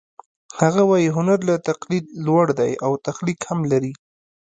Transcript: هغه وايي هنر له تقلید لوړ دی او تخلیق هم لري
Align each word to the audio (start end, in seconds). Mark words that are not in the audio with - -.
هغه 0.59 0.81
وايي 0.89 1.09
هنر 1.17 1.39
له 1.49 1.55
تقلید 1.69 2.05
لوړ 2.25 2.45
دی 2.59 2.71
او 2.85 2.91
تخلیق 3.07 3.39
هم 3.49 3.59
لري 3.71 3.93